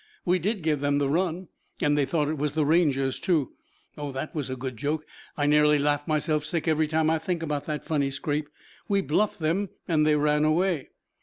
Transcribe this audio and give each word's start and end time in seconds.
"We 0.25 0.39
did 0.39 0.63
give 0.63 0.79
them 0.79 0.97
the 0.97 1.07
run. 1.11 1.47
And 1.79 1.95
they 1.95 2.07
thought 2.07 2.27
it 2.27 2.39
was 2.39 2.53
the 2.53 2.65
Rangers 2.65 3.19
too. 3.19 3.53
Oh, 3.95 4.11
that 4.13 4.33
was 4.33 4.49
a 4.49 4.55
good 4.55 4.75
joke. 4.75 5.05
I 5.37 5.45
nearly 5.45 5.77
laugh 5.77 6.07
myself 6.07 6.43
sick 6.43 6.67
every 6.67 6.87
time 6.87 7.07
I 7.11 7.19
think 7.19 7.43
about 7.43 7.67
that 7.67 7.85
funny 7.85 8.09
scrape. 8.09 8.49
We 8.87 9.01
bluffed 9.01 9.37
them 9.37 9.69
and 9.87 10.03
they 10.03 10.15
ran 10.15 10.43
away." 10.43 10.89